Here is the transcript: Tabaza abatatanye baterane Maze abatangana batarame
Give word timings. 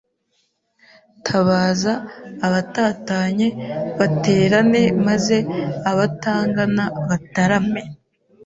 Tabaza 1.25 1.93
abatatanye 2.45 3.47
baterane 3.97 4.83
Maze 5.07 5.37
abatangana 5.91 6.83
batarame 7.09 7.83